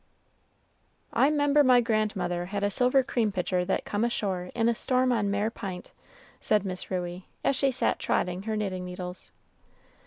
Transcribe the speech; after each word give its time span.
"I 1.13 1.29
'member 1.29 1.63
my 1.63 1.79
grandmother 1.79 2.47
had 2.47 2.63
a 2.63 2.71
silver 2.71 3.03
cream 3.03 3.31
pitcher 3.31 3.63
that 3.65 3.85
come 3.85 4.03
ashore 4.03 4.49
in 4.55 4.67
a 4.67 4.73
storm 4.73 5.11
on 5.11 5.29
Mare 5.29 5.51
P'int," 5.51 5.91
said 6.39 6.65
Miss 6.65 6.89
Ruey, 6.89 7.27
as 7.43 7.55
she 7.55 7.69
sat 7.69 7.99
trotting 7.99 8.41
her 8.49 8.55
knitting 8.57 8.83
needles. 8.83 9.29